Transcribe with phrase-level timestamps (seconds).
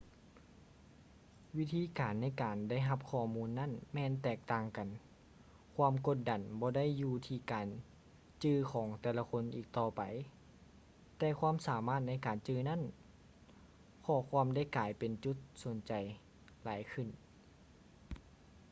[1.57, 4.87] ວິທີການໃນການໄດ້ຮັບຂໍ້ມູນນັ້ນແມ່ນແຕກຕ່າງກັນ
[5.75, 7.67] ຄວາມກົດດັນບໍ່ໄດ້ຢູ່ທີ່ການ
[8.43, 10.01] ຈື່ຂອງແຕ່ລະຄົນອີກຕໍ່ໄປ
[11.17, 12.81] ແຕ່ຄວາມສາມາດໃນການຈື່ນັ້ນ
[14.05, 15.93] ຂໍ້ຄວາມໄດ້ກາຍເປັນຈຸດສົນໃຈ
[16.63, 17.07] ຫຼາຍຂຶ້ນ